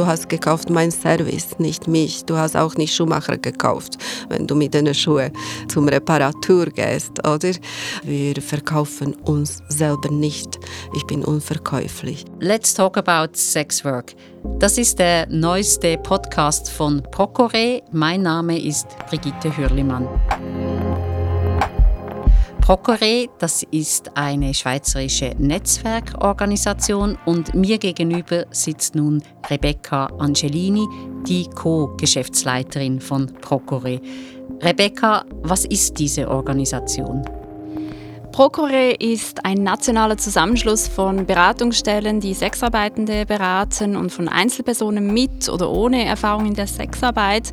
[0.00, 2.24] Du hast gekauft mein Service, nicht mich.
[2.24, 3.98] Du hast auch nicht Schuhmacher gekauft,
[4.30, 5.30] wenn du mit den Schuhen
[5.68, 7.50] zum Reparatur gehst, oder?
[8.02, 10.58] Wir verkaufen uns selber nicht.
[10.94, 12.24] Ich bin unverkäuflich.
[12.38, 14.14] Let's talk about sex work.
[14.58, 17.82] Das ist der neueste Podcast von Procore.
[17.92, 20.08] Mein Name ist Brigitte Hürlimann.
[22.70, 29.20] Procore, das ist eine schweizerische Netzwerkorganisation und mir gegenüber sitzt nun
[29.50, 30.86] Rebecca Angelini,
[31.26, 34.00] die Co-Geschäftsleiterin von Procore.
[34.62, 37.24] Rebecca, was ist diese Organisation?
[38.32, 45.68] Procore ist ein nationaler Zusammenschluss von Beratungsstellen, die Sexarbeitende beraten und von Einzelpersonen mit oder
[45.68, 47.50] ohne Erfahrung in der Sexarbeit.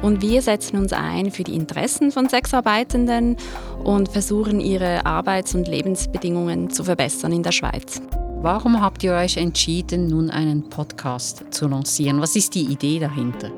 [0.00, 3.36] Und wir setzen uns ein für die Interessen von Sexarbeitenden
[3.84, 8.00] und versuchen, ihre Arbeits- und Lebensbedingungen zu verbessern in der Schweiz.
[8.40, 12.20] Warum habt ihr euch entschieden, nun einen Podcast zu lancieren?
[12.20, 13.50] Was ist die Idee dahinter?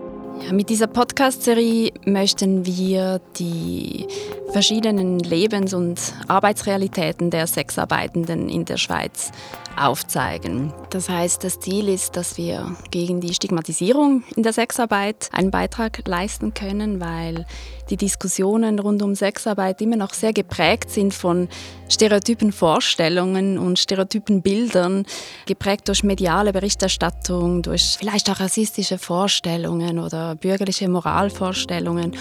[0.51, 4.07] Mit dieser Podcast-Serie möchten wir die
[4.53, 9.33] verschiedenen Lebens- und Arbeitsrealitäten der Sexarbeitenden in der Schweiz
[9.77, 10.73] aufzeigen.
[10.91, 16.07] Das heißt, das Ziel ist, dass wir gegen die Stigmatisierung in der Sexarbeit einen Beitrag
[16.07, 17.45] leisten können, weil
[17.91, 21.49] die Diskussionen rund um Sexarbeit immer noch sehr geprägt sind von
[21.89, 25.05] stereotypen Vorstellungen und stereotypen Bildern,
[25.47, 32.13] geprägt durch mediale Berichterstattung, durch vielleicht auch rassistische Vorstellungen oder bürgerliche Moralvorstellungen.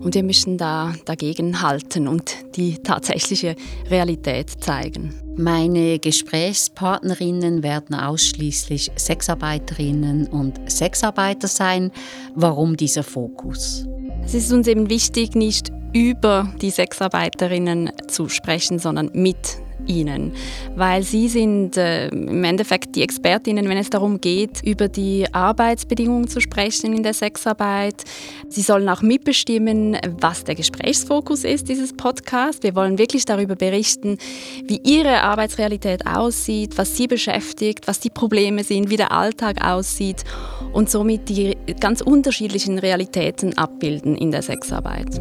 [0.00, 3.54] Und wir müssen da dagegen halten und die tatsächliche
[3.88, 5.14] Realität zeigen.
[5.36, 11.92] Meine Gesprächspartnerinnen werden ausschließlich Sexarbeiterinnen und Sexarbeiter sein.
[12.34, 13.86] Warum dieser Fokus?
[14.24, 20.32] Es ist uns eben wichtig, nicht über die Sexarbeiterinnen zu sprechen, sondern mit ihnen,
[20.76, 26.28] weil sie sind äh, im Endeffekt die Expertinnen, wenn es darum geht, über die Arbeitsbedingungen
[26.28, 28.04] zu sprechen in der Sexarbeit.
[28.48, 32.62] Sie sollen auch mitbestimmen, was der Gesprächsfokus ist dieses Podcast.
[32.62, 34.18] Wir wollen wirklich darüber berichten,
[34.64, 40.24] wie ihre Arbeitsrealität aussieht, was sie beschäftigt, was die Probleme sind, wie der Alltag aussieht
[40.72, 45.20] und somit die ganz unterschiedlichen Realitäten abbilden in der Sexarbeit.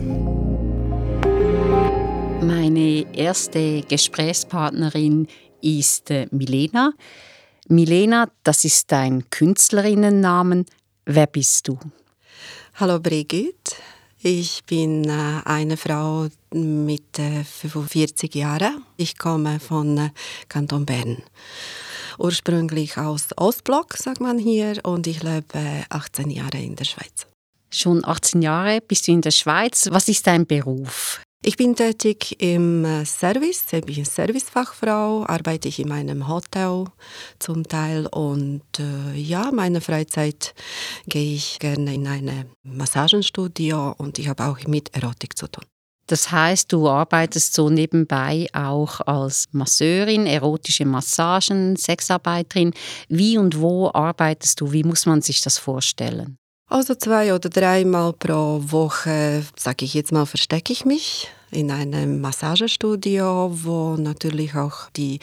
[2.42, 5.28] Meine erste Gesprächspartnerin
[5.62, 6.94] ist äh, Milena.
[7.68, 10.66] Milena, das ist dein Künstlerinnennamen.
[11.06, 11.78] Wer bist du?
[12.76, 13.76] Hallo Brigitte.
[14.24, 18.86] Ich bin äh, eine Frau mit 45 äh, Jahren.
[18.98, 20.10] Ich komme von
[20.50, 21.22] Kanton Bern.
[22.18, 27.28] Ursprünglich aus Ostblock, sagt man hier, und ich lebe 18 Jahre in der Schweiz.
[27.70, 29.90] Schon 18 Jahre bist du in der Schweiz.
[29.92, 31.22] Was ist dein Beruf?
[31.44, 36.86] Ich bin tätig im äh, Service, ich bin Servicefachfrau, arbeite ich in einem Hotel
[37.40, 40.54] zum Teil und äh, ja, meine Freizeit
[41.08, 45.66] gehe ich gerne in ein Massagenstudio und ich habe auch mit Erotik zu tun.
[46.06, 52.72] Das heißt, du arbeitest so nebenbei auch als Masseurin, erotische Massagen, Sexarbeiterin.
[53.10, 54.72] Wie und wo arbeitest du?
[54.72, 56.38] Wie muss man sich das vorstellen?
[56.72, 62.22] Also zwei oder dreimal pro Woche, sage ich jetzt mal, verstecke ich mich in einem
[62.22, 65.20] Massagestudio, wo natürlich auch die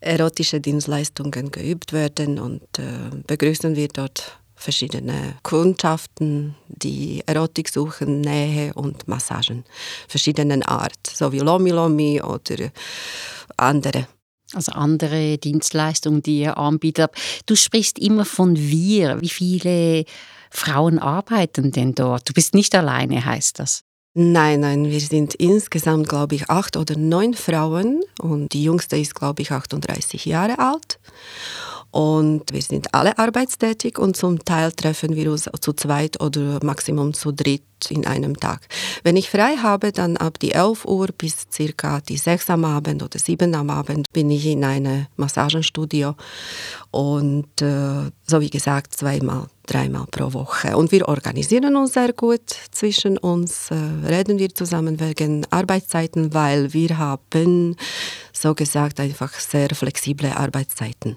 [0.00, 2.82] erotische Dienstleistungen geübt werden und äh,
[3.24, 9.62] begrüßen wir dort verschiedene Kundschaften, die Erotik suchen, Nähe und Massagen
[10.08, 12.72] verschiedenen Art, so wie Lomi Lomi oder
[13.56, 14.08] andere.
[14.54, 17.12] Also andere Dienstleistungen, die ihr anbietet.
[17.46, 19.20] Du sprichst immer von wir.
[19.20, 20.04] Wie viele
[20.50, 22.28] Frauen arbeiten denn dort?
[22.28, 23.82] Du bist nicht alleine, heißt das?
[24.14, 29.14] Nein, nein, wir sind insgesamt, glaube ich, acht oder neun Frauen und die jüngste ist,
[29.14, 30.98] glaube ich, 38 Jahre alt.
[31.90, 37.14] Und wir sind alle arbeitstätig und zum Teil treffen wir uns zu zweit oder maximum
[37.14, 38.66] zu dritt in einem Tag.
[39.04, 43.02] Wenn ich frei habe, dann ab die 11 Uhr bis circa die 6 am Abend
[43.02, 46.14] oder 7 am Abend bin ich in einem Massagenstudio
[46.90, 50.76] und äh, so wie gesagt zweimal, dreimal pro Woche.
[50.76, 53.74] Und wir organisieren uns sehr gut zwischen uns, äh,
[54.06, 57.76] reden wir zusammen wegen Arbeitszeiten, weil wir haben
[58.32, 61.16] so gesagt einfach sehr flexible Arbeitszeiten.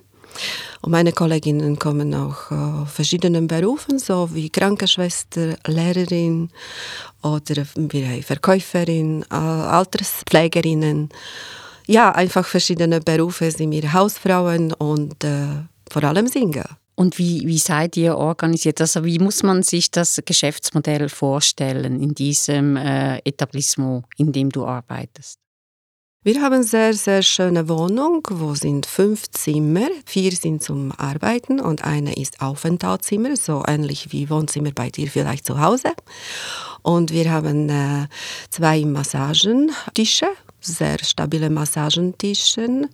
[0.81, 6.49] Und meine Kolleginnen kommen auch äh, verschiedenen Berufen, so wie Krankenschwester, Lehrerin
[7.21, 11.09] oder haben Verkäuferin, äh, Alterspflegerinnen.
[11.87, 15.47] Ja, einfach verschiedene Berufe sind wir Hausfrauen und äh,
[15.91, 16.65] vor allem Single.
[17.01, 18.79] Und wie, wie seid ihr organisiert?
[18.79, 24.67] Also wie muss man sich das Geschäftsmodell vorstellen in diesem äh, Etablissement, in dem du
[24.67, 25.39] arbeitest?
[26.23, 29.87] Wir haben sehr, sehr schöne Wohnung, wo sind fünf Zimmer.
[30.05, 35.47] Vier sind zum Arbeiten und eine ist Aufenthaltszimmer, so ähnlich wie Wohnzimmer bei dir vielleicht
[35.47, 35.93] zu Hause.
[36.83, 38.07] Und wir haben äh,
[38.51, 40.27] zwei Massagentische,
[40.59, 42.89] sehr stabile Massagentische.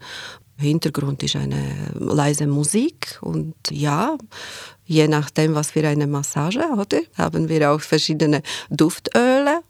[0.58, 1.62] Hintergrund ist eine
[1.94, 4.18] leise Musik und ja,
[4.86, 7.00] je nachdem, was für eine Massage, oder?
[7.16, 9.62] Haben wir auch verschiedene Duftöle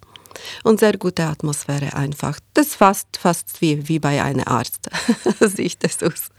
[0.63, 2.39] und sehr gute Atmosphäre einfach.
[2.53, 4.89] Das fast, fast wie, wie bei einem Arzt,
[5.39, 6.29] sieht das aus.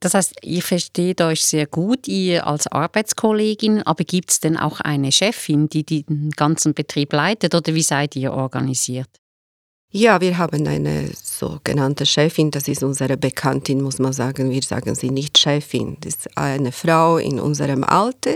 [0.00, 4.80] Das heißt, ihr versteht euch sehr gut, ihr als Arbeitskollegin, aber gibt es denn auch
[4.80, 9.08] eine Chefin, die den ganzen Betrieb leitet oder wie seid ihr organisiert?
[9.90, 14.50] Ja, wir haben eine sogenannte Chefin, das ist unsere Bekanntin, muss man sagen.
[14.50, 15.96] Wir sagen sie nicht Chefin.
[16.02, 18.34] Das ist eine Frau in unserem Alter,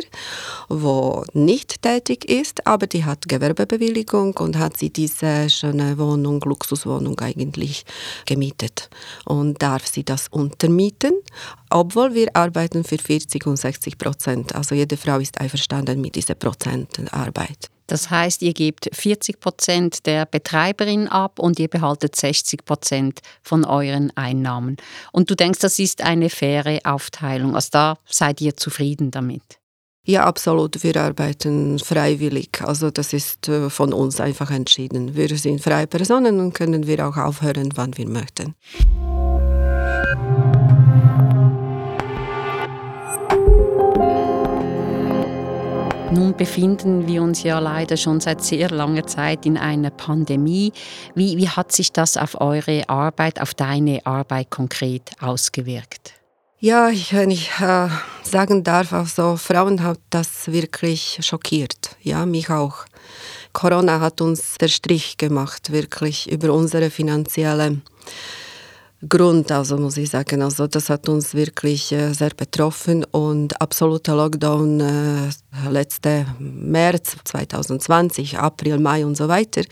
[0.71, 7.21] wo nicht tätig ist, aber die hat Gewerbebewilligung und hat sie diese schöne Wohnung, Luxuswohnung
[7.21, 7.85] eigentlich
[8.25, 8.89] gemietet
[9.27, 11.13] und darf sie das untermieten,
[11.69, 14.55] obwohl wir arbeiten für 40 und 60 Prozent.
[14.55, 17.72] Also jede Frau ist einverstanden mit dieser Prozentarbeit.
[17.87, 23.65] Das heißt, ihr gebt 40 Prozent der Betreiberin ab und ihr behaltet 60 Prozent von
[23.65, 24.77] euren Einnahmen.
[25.13, 27.55] Und du denkst, das ist eine faire Aufteilung.
[27.55, 29.43] Also da seid ihr zufrieden damit?
[30.05, 30.83] Ja, absolut.
[30.83, 32.61] Wir arbeiten freiwillig.
[32.63, 35.15] Also das ist äh, von uns einfach entschieden.
[35.15, 38.57] Wir sind freie Personen und können wir auch aufhören, wann wir möchten.
[46.13, 50.71] Nun befinden wir uns ja leider schon seit sehr langer Zeit in einer Pandemie.
[51.15, 56.13] Wie, wie hat sich das auf eure Arbeit, auf deine Arbeit konkret ausgewirkt?
[56.59, 57.89] Ja, wenn ich äh,
[58.25, 61.97] sagen darf, also Frauen hat das wirklich schockiert.
[62.03, 62.85] Ja, mich auch.
[63.55, 67.81] Corona hat uns der Strich gemacht, wirklich über unsere finanzielle
[69.09, 70.43] Grund, also muss ich sagen.
[70.43, 78.39] Also das hat uns wirklich äh, sehr betroffen und absoluter Lockdown äh, letzte März 2020,
[78.39, 79.63] April, Mai und so weiter.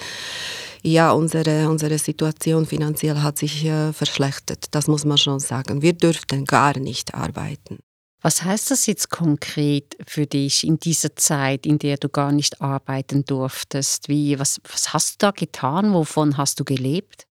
[0.82, 5.82] Ja, unsere, unsere Situation finanziell hat sich äh, verschlechtert, das muss man schon sagen.
[5.82, 7.78] Wir dürften gar nicht arbeiten.
[8.22, 12.60] Was heißt das jetzt konkret für dich in dieser Zeit, in der du gar nicht
[12.60, 14.08] arbeiten durftest?
[14.08, 15.94] Wie, was, was hast du da getan?
[15.94, 17.26] Wovon hast du gelebt?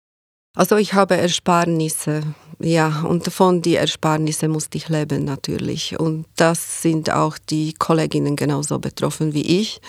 [0.57, 2.23] Also ich habe Ersparnisse,
[2.59, 6.01] ja, und von die Ersparnisse musste ich leben natürlich.
[6.01, 9.83] Und das sind auch die Kolleginnen genauso betroffen wie ich.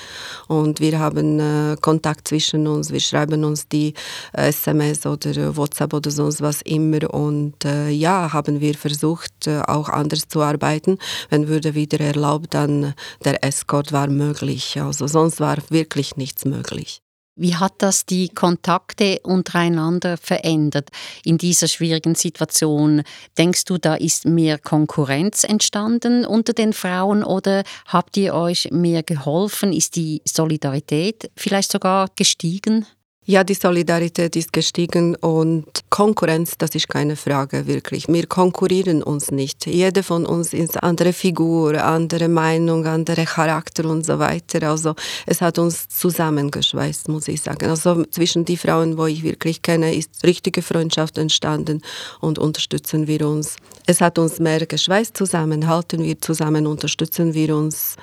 [0.50, 3.94] Und wir haben äh, Kontakt zwischen uns, wir schreiben uns die
[4.34, 7.14] äh, SMS oder WhatsApp oder sonst was immer.
[7.14, 10.98] Und äh, ja, haben wir versucht, äh, auch anders zu arbeiten.
[11.30, 12.94] Wenn würde wieder erlaubt, dann
[13.24, 14.82] der Escort war möglich.
[14.82, 17.02] Also sonst war wirklich nichts möglich.
[17.40, 20.90] Wie hat das die Kontakte untereinander verändert
[21.24, 23.04] in dieser schwierigen Situation?
[23.38, 29.04] Denkst du, da ist mehr Konkurrenz entstanden unter den Frauen oder habt ihr euch mehr
[29.04, 29.72] geholfen?
[29.72, 32.88] Ist die Solidarität vielleicht sogar gestiegen?
[33.30, 38.08] Ja, die Solidarität ist gestiegen und Konkurrenz, das ist keine Frage wirklich.
[38.08, 39.66] Wir konkurrieren uns nicht.
[39.66, 44.70] Jede von uns ist andere Figur, andere Meinung, andere Charakter und so weiter.
[44.70, 44.96] Also
[45.26, 47.70] es hat uns zusammengeschweißt, muss ich sagen.
[47.70, 51.82] Also zwischen die Frauen, wo ich wirklich kenne, ist richtige Freundschaft entstanden
[52.22, 53.58] und unterstützen wir uns.
[53.88, 57.98] Es hat uns mehr geschweißt zusammen, halten wir zusammen, unterstützen wir uns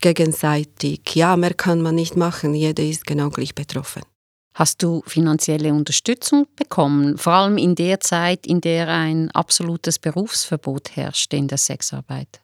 [0.00, 1.00] gegenseitig.
[1.14, 2.54] Ja, mehr kann man nicht machen.
[2.54, 4.02] Jeder ist genau gleich betroffen.
[4.56, 10.96] Hast du finanzielle Unterstützung bekommen, vor allem in der Zeit, in der ein absolutes Berufsverbot
[10.96, 12.40] herrscht in der Sexarbeit?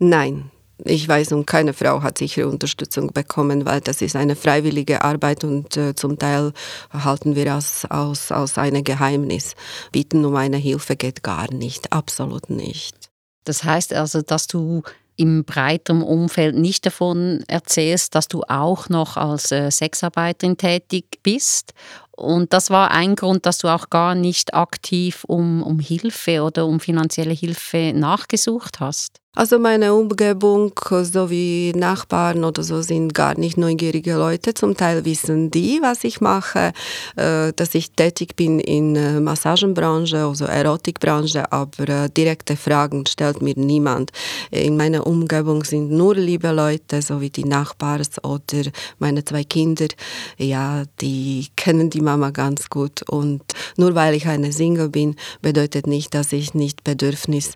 [0.00, 0.50] Nein,
[0.84, 5.44] ich weiß und keine Frau hat sicher Unterstützung bekommen, weil das ist eine freiwillige Arbeit
[5.44, 6.52] und äh, zum Teil
[6.92, 9.54] halten wir das aus, aus einem Geheimnis.
[9.92, 13.08] Bieten um eine Hilfe geht gar nicht, absolut nicht.
[13.44, 14.82] Das heißt also, dass du
[15.16, 21.74] im breiteren Umfeld nicht davon erzählst, dass du auch noch als äh, Sexarbeiterin tätig bist.
[22.10, 26.66] Und das war ein Grund, dass du auch gar nicht aktiv um, um Hilfe oder
[26.66, 29.21] um finanzielle Hilfe nachgesucht hast.
[29.34, 34.52] Also meine Umgebung sowie Nachbarn oder so sind gar nicht neugierige Leute.
[34.52, 36.74] Zum Teil wissen die, was ich mache,
[37.16, 43.40] äh, dass ich tätig bin in der Massagenbranche, also Erotikbranche, aber äh, direkte Fragen stellt
[43.40, 44.10] mir niemand.
[44.50, 49.88] In meiner Umgebung sind nur liebe Leute, so wie die Nachbars oder meine zwei Kinder.
[50.36, 53.40] Ja, die kennen die Mama ganz gut und
[53.76, 57.52] Nur weil ich eine Single bin, bedeutet nicht, dass ich nicht Bedürfnis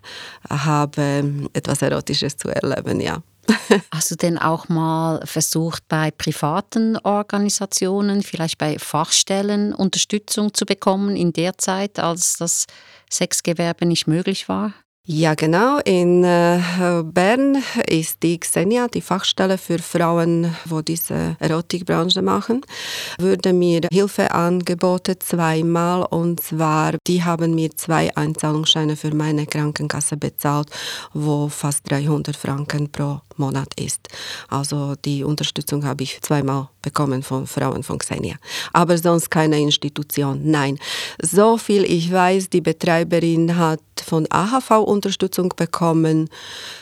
[0.49, 1.23] habe,
[1.67, 3.21] etwas Erotisches zu erleben, ja.
[3.93, 11.15] Hast du denn auch mal versucht, bei privaten Organisationen, vielleicht bei Fachstellen Unterstützung zu bekommen
[11.15, 12.65] in der Zeit, als das
[13.09, 14.73] Sexgewerbe nicht möglich war?
[15.09, 15.79] Ja, genau.
[15.85, 16.59] In äh,
[17.01, 22.65] Bern ist die Xenia, die Fachstelle für Frauen, wo diese Erotikbranche machen,
[23.17, 30.17] wurde mir Hilfe angeboten zweimal und zwar die haben mir zwei Einzahlungsscheine für meine Krankenkasse
[30.17, 30.71] bezahlt,
[31.13, 34.07] wo fast 300 Franken pro Monat ist.
[34.47, 38.35] Also die Unterstützung habe ich zweimal bekommen von Frauen von Xenia.
[38.73, 40.41] Aber sonst keine Institution.
[40.43, 40.79] Nein.
[41.21, 46.29] So viel ich weiß, die Betreiberin hat von AHV Unterstützung bekommen,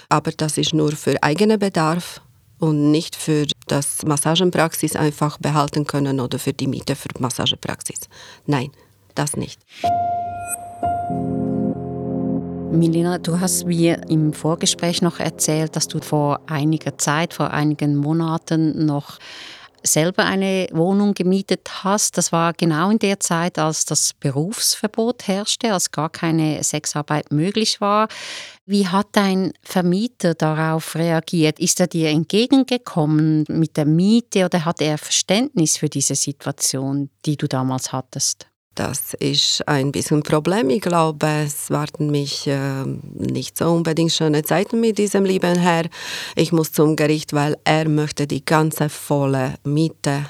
[0.09, 2.21] aber das ist nur für eigenen Bedarf
[2.59, 8.01] und nicht für das Massagenpraxis einfach behalten können oder für die Miete für Massagepraxis.
[8.45, 8.71] Nein,
[9.13, 9.59] das nicht.
[12.75, 17.95] Milena, du hast mir im Vorgespräch noch erzählt, dass du vor einiger Zeit, vor einigen
[17.95, 19.17] Monaten noch
[19.81, 22.17] selber eine Wohnung gemietet hast.
[22.17, 27.81] Das war genau in der Zeit, als das Berufsverbot herrschte, als gar keine Sexarbeit möglich
[27.81, 28.07] war.
[28.65, 31.59] Wie hat dein Vermieter darauf reagiert?
[31.59, 37.37] Ist er dir entgegengekommen mit der Miete oder hat er Verständnis für diese Situation, die
[37.37, 38.47] du damals hattest?
[38.75, 40.69] Das ist ein bisschen ein Problem.
[40.69, 45.85] Ich glaube, es warten mich äh, nicht so unbedingt schöne Zeiten mit diesem lieben Herr.
[46.35, 50.29] Ich muss zum Gericht, weil er möchte die ganze volle Miete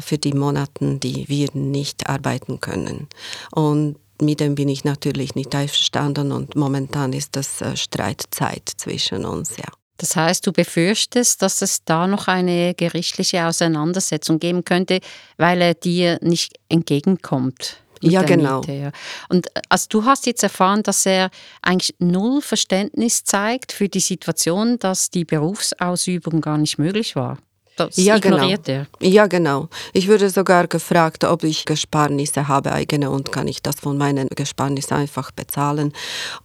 [0.00, 3.06] für die Monate, die wir nicht arbeiten können.
[3.52, 9.24] Und mit dem bin ich natürlich nicht einverstanden und momentan ist das äh, Streitzeit zwischen
[9.24, 9.72] uns, ja.
[9.98, 14.98] Das heißt, du befürchtest, dass es da noch eine gerichtliche Auseinandersetzung geben könnte,
[15.36, 18.60] weil er dir nicht entgegenkommt ja, genau.
[18.60, 18.92] Miete, ja.
[19.28, 21.30] Und äh, also du hast jetzt erfahren, dass er
[21.62, 27.38] eigentlich null Verständnis zeigt für die Situation, dass die Berufsausübung gar nicht möglich war.
[27.76, 28.48] Das ja, genau.
[28.66, 28.86] er.
[29.00, 29.68] Ja, genau.
[29.92, 34.28] Ich würde sogar gefragt, ob ich Gesparnisse habe eigene und kann ich das von meinen
[34.28, 35.92] Gesparnissen einfach bezahlen.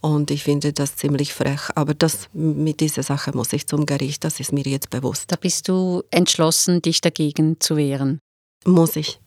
[0.00, 1.70] Und ich finde das ziemlich frech.
[1.76, 5.30] Aber das, mit dieser Sache muss ich zum Gericht, das ist mir jetzt bewusst.
[5.30, 8.18] Da bist du entschlossen, dich dagegen zu wehren.
[8.64, 9.20] Muss ich.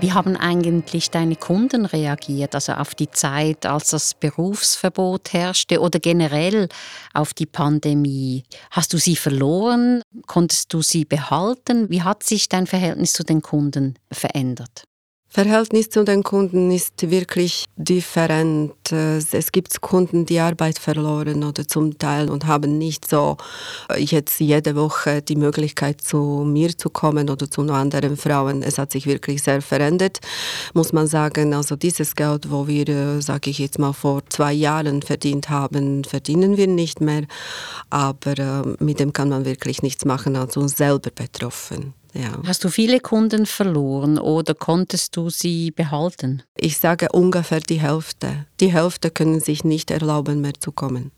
[0.00, 5.98] Wie haben eigentlich deine Kunden reagiert, also auf die Zeit, als das Berufsverbot herrschte oder
[5.98, 6.70] generell
[7.12, 8.44] auf die Pandemie?
[8.70, 10.00] Hast du sie verloren?
[10.26, 11.90] Konntest du sie behalten?
[11.90, 14.84] Wie hat sich dein Verhältnis zu den Kunden verändert?
[15.32, 18.72] Verhältnis zu den Kunden ist wirklich different.
[18.90, 23.36] Es gibt Kunden, die Arbeit verloren oder zum Teil und haben nicht so
[23.88, 28.64] äh, jetzt jede Woche die Möglichkeit zu mir zu kommen oder zu anderen Frauen.
[28.64, 30.18] Es hat sich wirklich sehr verändert,
[30.74, 31.54] muss man sagen.
[31.54, 36.02] Also dieses Geld, wo wir, äh, sage ich jetzt mal, vor zwei Jahren verdient haben,
[36.02, 37.22] verdienen wir nicht mehr.
[37.88, 41.94] Aber äh, mit dem kann man wirklich nichts machen, als uns selber betroffen.
[42.14, 42.40] Ja.
[42.46, 46.42] Hast du viele Kunden verloren oder konntest du sie behalten?
[46.56, 48.46] Ich sage ungefähr die Hälfte.
[48.60, 51.12] Die Hälfte können sich nicht erlauben, mehr zu kommen.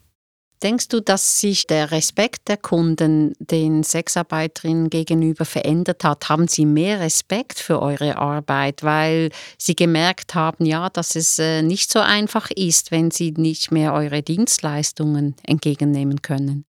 [0.63, 6.29] Denkst du, dass sich der Respekt der Kunden den Sexarbeiterinnen gegenüber verändert hat?
[6.29, 11.63] Haben sie mehr Respekt für eure Arbeit, weil sie gemerkt haben, ja, dass es äh,
[11.63, 16.65] nicht so einfach ist, wenn sie nicht mehr eure Dienstleistungen entgegennehmen können?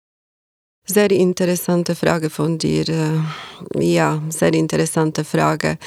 [0.92, 2.88] Sehr interessante Frage von dir.
[2.88, 3.20] Äh,
[3.78, 5.78] ja, sehr interessante Frage.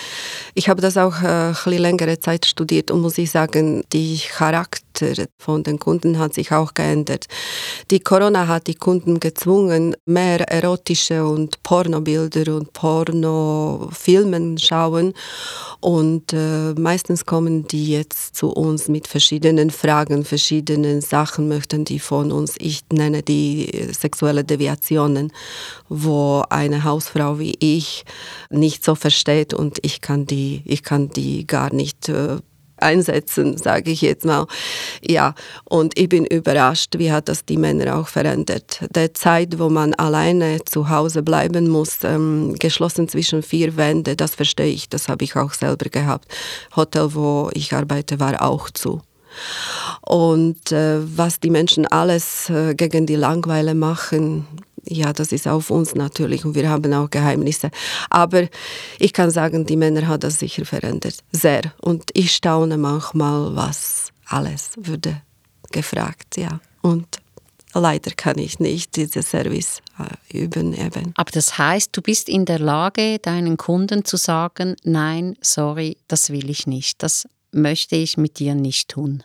[0.54, 4.93] Ich habe das auch äh, längere Zeit studiert und muss ich sagen, die Charakter
[5.38, 7.28] von den Kunden hat sich auch geändert.
[7.92, 15.14] Die Corona hat die Kunden gezwungen, mehr erotische und Pornobilder und Pornofilmen schauen
[15.80, 22.00] und äh, meistens kommen die jetzt zu uns mit verschiedenen Fragen, verschiedenen Sachen möchten die
[22.00, 22.56] von uns.
[22.58, 25.32] Ich nenne die sexuelle Deviationen,
[25.90, 28.06] wo eine Hausfrau wie ich
[28.50, 32.38] nicht so versteht und ich kann die, ich kann die gar nicht äh,
[32.84, 34.46] einsetzen, sage ich jetzt mal.
[35.02, 35.34] Ja,
[35.66, 38.82] und ich bin überrascht, wie hat das die Männer auch verändert.
[38.94, 44.36] Der Zeit, wo man alleine zu Hause bleiben muss, ähm, geschlossen zwischen vier Wänden, das
[44.36, 46.28] verstehe ich, das habe ich auch selber gehabt.
[46.76, 49.02] Hotel, wo ich arbeite, war auch zu.
[50.02, 54.48] Und äh, was die Menschen alles äh, gegen die Langweile machen,
[54.86, 57.72] ja, das ist auf uns natürlich und wir haben auch Geheimnisse.
[58.10, 58.48] Aber
[59.00, 61.20] ich kann sagen, die Männer haben das sicher verändert.
[61.32, 61.74] Sehr.
[61.82, 65.22] Und ich staune manchmal, was alles würde
[65.72, 66.60] gefragt, ja.
[66.82, 67.20] Und
[67.74, 70.74] leider kann ich nicht diesen Service äh, üben.
[70.74, 71.14] Eben.
[71.16, 76.30] Aber das heißt, du bist in der Lage, deinen Kunden zu sagen, nein, sorry, das
[76.30, 79.24] will ich nicht, das möchte ich mit dir nicht tun.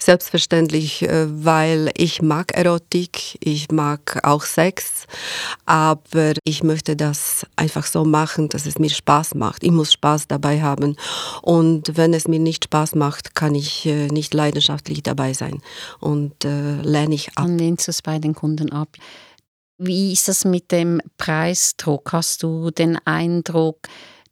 [0.00, 5.06] Selbstverständlich, äh, weil ich mag Erotik, ich mag auch Sex,
[5.66, 9.64] aber ich möchte das einfach so machen, dass es mir Spaß macht.
[9.64, 10.96] Ich muss Spaß dabei haben
[11.42, 15.60] und wenn es mir nicht Spaß macht, kann ich äh, nicht leidenschaftlich dabei sein
[15.98, 17.46] und äh, lehne ich ab.
[17.46, 18.88] Dann lehnst du es bei den Kunden ab.
[19.78, 22.12] Wie ist das mit dem Preisdruck?
[22.12, 23.78] Hast du den Eindruck,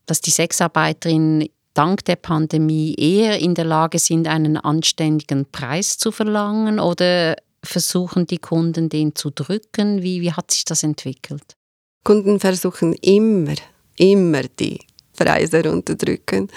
[0.06, 6.10] dass die Sexarbeiterin dank der Pandemie eher in der Lage sind, einen anständigen Preis zu
[6.10, 10.02] verlangen oder versuchen die Kunden den zu drücken?
[10.02, 11.56] Wie, wie hat sich das entwickelt?
[12.04, 13.56] Kunden versuchen immer,
[13.96, 14.78] immer die
[15.16, 16.48] Preise runterdrücken.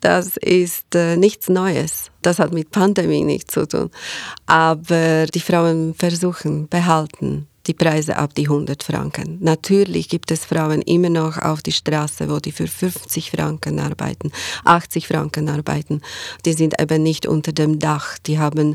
[0.00, 2.10] Das ist äh, nichts Neues.
[2.22, 3.90] Das hat mit Pandemie nichts zu tun.
[4.46, 9.38] Aber die Frauen versuchen, behalten die Preise ab die 100 Franken.
[9.40, 14.30] Natürlich gibt es Frauen immer noch auf die Straße, wo die für 50 Franken arbeiten,
[14.64, 16.00] 80 Franken arbeiten.
[16.44, 18.74] Die sind eben nicht unter dem Dach, die haben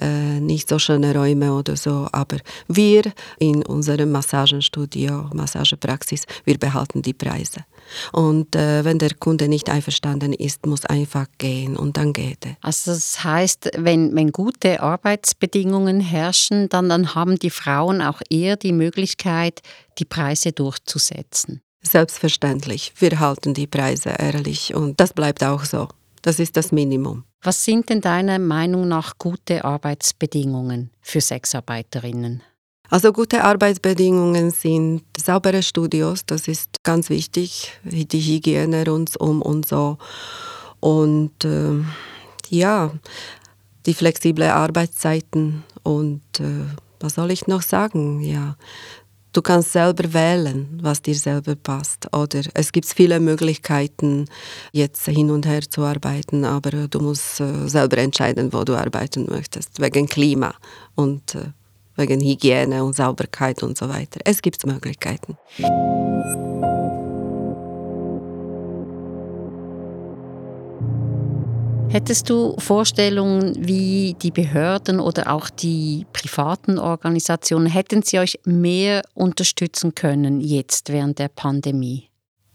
[0.00, 2.08] äh, nicht so schöne Räume oder so.
[2.12, 3.02] Aber wir
[3.38, 7.64] in unserem Massagenstudio, Massagepraxis, wir behalten die Preise.
[8.12, 12.56] Und äh, wenn der Kunde nicht einverstanden ist, muss einfach gehen und dann geht er.
[12.60, 18.56] Also das heißt, wenn, wenn gute Arbeitsbedingungen herrschen, dann, dann haben die Frauen auch eher
[18.56, 19.60] die Möglichkeit,
[19.98, 21.60] die Preise durchzusetzen.
[21.82, 22.92] Selbstverständlich.
[22.98, 25.88] Wir halten die Preise ehrlich und das bleibt auch so.
[26.22, 27.24] Das ist das Minimum.
[27.42, 32.42] Was sind denn deiner Meinung nach gute Arbeitsbedingungen für Sexarbeiterinnen?
[32.90, 39.98] Also gute Arbeitsbedingungen sind saubere Studios, das ist ganz wichtig, die Hygiene rundum und so.
[40.80, 41.84] Und äh,
[42.48, 42.90] ja,
[43.84, 46.64] die flexible Arbeitszeiten und äh,
[47.00, 48.20] was soll ich noch sagen?
[48.20, 48.56] Ja,
[49.34, 52.08] du kannst selber wählen, was dir selber passt.
[52.14, 54.24] Oder es gibt viele Möglichkeiten,
[54.72, 59.26] jetzt hin und her zu arbeiten, aber du musst äh, selber entscheiden, wo du arbeiten
[59.28, 60.54] möchtest, wegen Klima
[60.94, 61.50] und äh,
[61.98, 64.20] wegen Hygiene und Sauberkeit und so weiter.
[64.24, 65.36] Es gibt Möglichkeiten.
[71.90, 79.02] Hättest du Vorstellungen, wie die Behörden oder auch die privaten Organisationen, hätten sie euch mehr
[79.14, 82.08] unterstützen können jetzt während der Pandemie?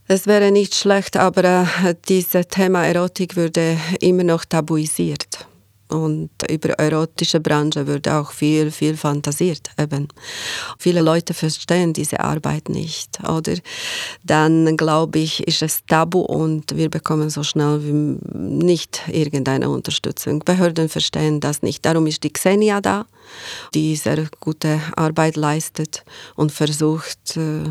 [0.08, 5.48] Es wäre nicht schlecht, aber äh, dieses Thema Erotik würde immer noch tabuisiert.
[5.93, 9.69] Und über erotische Branche wird auch viel, viel fantasiert.
[9.77, 10.08] Eben.
[10.79, 13.19] Viele Leute verstehen diese Arbeit nicht.
[13.27, 13.56] Oder
[14.23, 20.39] dann, glaube ich, ist es tabu und wir bekommen so schnell nicht irgendeine Unterstützung.
[20.39, 21.86] Behörden verstehen das nicht.
[21.86, 23.06] Darum ist die Xenia da,
[23.73, 26.03] die sehr gute Arbeit leistet
[26.36, 27.63] und versucht, äh,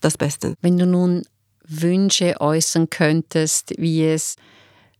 [0.00, 0.54] das Beste.
[0.60, 1.22] Wenn du nun
[1.66, 4.36] Wünsche äußern könntest, wie es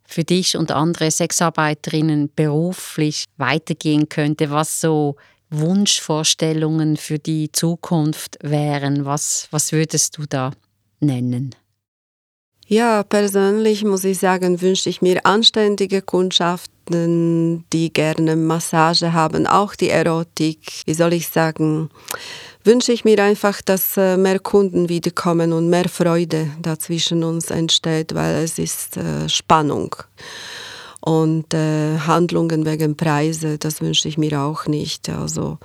[0.07, 5.17] für dich und andere Sexarbeiterinnen beruflich weitergehen könnte, was so
[5.51, 9.05] Wunschvorstellungen für die Zukunft wären.
[9.05, 10.53] Was, was würdest du da
[11.01, 11.55] nennen?
[12.69, 19.77] Ja, persönlich muss ich sagen, wünsche ich mir anständige Kundschaften, die gerne Massage haben, auch
[19.77, 20.83] die Erotik.
[20.85, 21.91] Wie soll ich sagen?
[22.67, 28.15] Wünsche ich mir einfach, dass äh, mehr Kunden wiederkommen und mehr Freude dazwischen uns entsteht,
[28.15, 29.95] weil es ist äh, Spannung.
[31.01, 35.09] Und äh, Handlungen wegen Preise, das wünsche ich mir auch nicht.
[35.09, 35.59] Also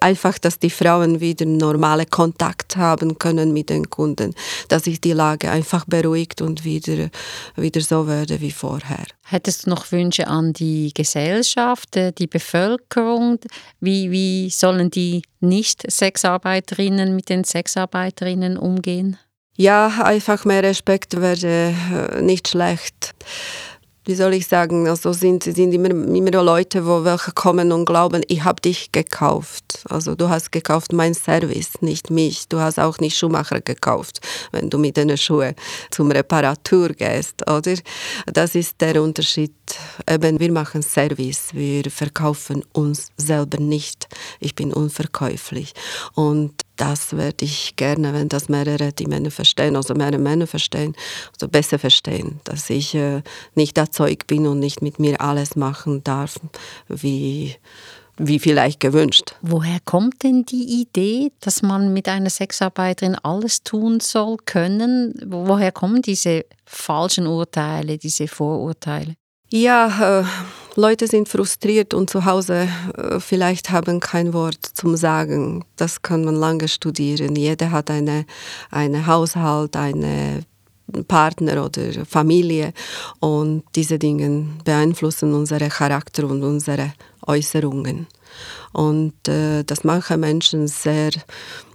[0.00, 4.34] einfach, dass die Frauen wieder normale Kontakt haben können mit den Kunden,
[4.68, 7.10] dass sich die Lage einfach beruhigt und wieder,
[7.56, 9.04] wieder so werde wie vorher.
[9.24, 13.38] Hättest du noch Wünsche an die Gesellschaft, äh, die Bevölkerung?
[13.80, 19.18] Wie, wie sollen die Nicht-Sexarbeiterinnen mit den Sexarbeiterinnen umgehen?
[19.56, 21.74] Ja, einfach mehr Respekt wäre
[22.16, 23.14] äh, nicht schlecht
[24.04, 28.22] wie soll ich sagen, also sind, sind immer, immer Leute, wo welche kommen und glauben,
[28.28, 29.84] ich habe dich gekauft.
[29.88, 32.48] Also du hast gekauft mein Service, nicht mich.
[32.48, 34.20] Du hast auch nicht Schuhmacher gekauft,
[34.52, 35.54] wenn du mit den Schuhen
[35.90, 37.74] zum Reparatur gehst, oder?
[38.26, 39.52] Das ist der Unterschied.
[40.08, 44.08] Eben, wir machen Service, wir verkaufen uns selber nicht.
[44.40, 45.74] Ich bin unverkäuflich.
[46.14, 50.94] Und das werde ich gerne, wenn das mehrere die Männer verstehen, also mehrere Männer verstehen,
[51.32, 53.22] also besser verstehen, dass ich äh,
[53.54, 56.40] nicht erzeugt bin und nicht mit mir alles machen darf,
[56.88, 57.56] wie
[58.22, 59.34] wie vielleicht gewünscht.
[59.40, 65.14] Woher kommt denn die Idee, dass man mit einer Sexarbeiterin alles tun soll können?
[65.26, 69.14] Woher kommen diese falschen Urteile, diese Vorurteile?
[69.52, 70.24] Ja, äh,
[70.76, 75.64] Leute sind frustriert und zu Hause äh, vielleicht haben kein Wort zum Sagen.
[75.74, 77.34] Das kann man lange studieren.
[77.34, 78.26] Jeder hat eine,
[78.70, 80.44] eine Haushalt, eine
[81.08, 82.72] Partner oder Familie
[83.18, 86.92] und diese Dinge beeinflussen unseren Charakter und unsere
[87.26, 88.06] Äußerungen.
[88.72, 91.10] Und äh, dass manche Menschen sehr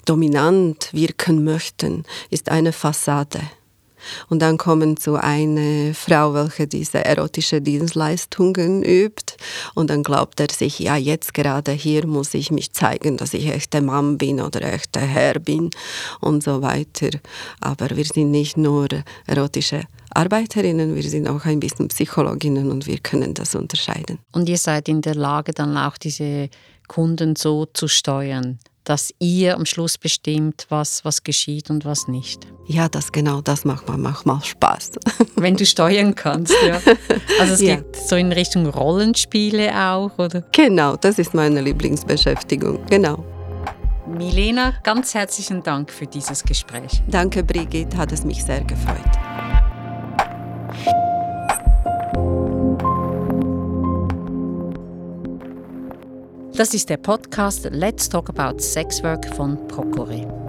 [0.05, 3.41] dominant wirken möchten, ist eine Fassade.
[4.29, 9.35] Und dann kommen zu einer Frau, welche diese erotische Dienstleistungen übt.
[9.73, 13.47] Und dann glaubt er sich, ja, jetzt gerade hier muss ich mich zeigen, dass ich
[13.47, 15.69] echter Mann bin oder echter Herr bin
[16.21, 17.09] und so weiter.
[17.61, 18.87] Aber wir sind nicht nur
[19.27, 24.19] erotische Arbeiterinnen, wir sind auch ein bisschen Psychologinnen und wir können das unterscheiden.
[24.31, 26.49] Und ihr seid in der Lage, dann auch diese
[26.87, 32.47] Kunden so zu steuern, dass ihr am Schluss bestimmt, was, was geschieht und was nicht.
[32.67, 34.91] Ja, das genau, das macht man manchmal Spaß.
[35.35, 36.79] Wenn du steuern kannst, ja.
[37.39, 37.75] Also es ja.
[37.75, 40.41] geht so in Richtung Rollenspiele auch, oder?
[40.51, 43.23] Genau, das ist meine Lieblingsbeschäftigung, genau.
[44.07, 47.01] Milena, ganz herzlichen Dank für dieses Gespräch.
[47.07, 49.34] Danke, Brigitte, hat es mich sehr gefreut.
[56.57, 60.44] Das ist der Podcast Let's Talk About Sex Work von Procure.